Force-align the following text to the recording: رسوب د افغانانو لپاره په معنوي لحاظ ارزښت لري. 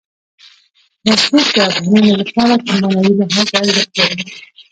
رسوب 1.07 1.47
د 1.55 1.57
افغانانو 1.69 2.11
لپاره 2.21 2.53
په 2.65 2.71
معنوي 2.81 3.09
لحاظ 3.29 3.49
ارزښت 3.59 3.91
لري. 3.99 4.23